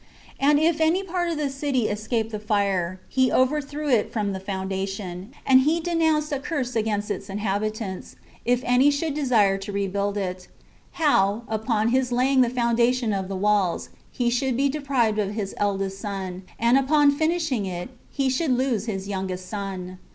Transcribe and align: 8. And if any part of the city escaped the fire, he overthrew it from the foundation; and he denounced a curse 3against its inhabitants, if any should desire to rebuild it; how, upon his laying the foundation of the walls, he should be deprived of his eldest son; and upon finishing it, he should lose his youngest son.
8. 0.39 0.45
And 0.47 0.59
if 0.59 0.81
any 0.81 1.03
part 1.03 1.29
of 1.29 1.37
the 1.37 1.51
city 1.51 1.87
escaped 1.87 2.31
the 2.31 2.39
fire, 2.39 2.99
he 3.07 3.31
overthrew 3.31 3.87
it 3.87 4.11
from 4.11 4.33
the 4.33 4.39
foundation; 4.39 5.31
and 5.45 5.59
he 5.61 5.79
denounced 5.79 6.31
a 6.31 6.39
curse 6.39 6.73
3against 6.73 7.11
its 7.11 7.29
inhabitants, 7.29 8.15
if 8.43 8.63
any 8.65 8.89
should 8.89 9.13
desire 9.13 9.59
to 9.59 9.71
rebuild 9.71 10.17
it; 10.17 10.47
how, 10.93 11.43
upon 11.47 11.89
his 11.89 12.11
laying 12.11 12.41
the 12.41 12.49
foundation 12.49 13.13
of 13.13 13.27
the 13.27 13.35
walls, 13.37 13.89
he 14.11 14.31
should 14.31 14.57
be 14.57 14.69
deprived 14.69 15.19
of 15.19 15.35
his 15.35 15.53
eldest 15.57 15.99
son; 15.99 16.45
and 16.57 16.79
upon 16.79 17.11
finishing 17.15 17.67
it, 17.67 17.89
he 18.09 18.27
should 18.27 18.49
lose 18.57 18.87
his 18.87 19.07
youngest 19.07 19.47
son. 19.47 19.99